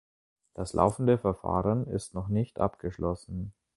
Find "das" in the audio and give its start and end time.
0.55-0.73